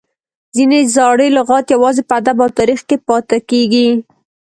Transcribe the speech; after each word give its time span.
ځینې 0.55 0.79
زاړي 0.95 1.27
لغات 1.37 1.65
یوازي 1.75 2.01
په 2.07 2.13
ادب 2.19 2.37
او 2.43 2.49
تاریخ 2.59 2.79
کښي 2.89 2.97
پاته 3.07 3.37
کیږي. 3.49 3.87